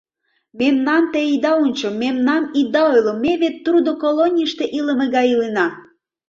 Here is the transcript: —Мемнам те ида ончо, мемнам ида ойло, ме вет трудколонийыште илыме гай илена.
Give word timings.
—Мемнам 0.59 1.03
те 1.13 1.19
ида 1.35 1.51
ончо, 1.63 1.87
мемнам 2.01 2.43
ида 2.61 2.81
ойло, 2.91 3.13
ме 3.23 3.33
вет 3.41 3.55
трудколонийыште 3.65 4.65
илыме 4.77 5.05
гай 5.15 5.27
илена. 5.33 5.67